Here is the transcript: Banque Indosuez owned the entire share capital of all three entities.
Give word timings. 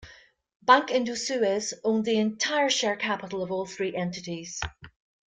Banque 0.63 0.87
Indosuez 0.89 1.73
owned 1.83 2.05
the 2.05 2.17
entire 2.17 2.71
share 2.71 2.95
capital 2.95 3.43
of 3.43 3.51
all 3.51 3.67
three 3.67 3.95
entities. 3.95 4.59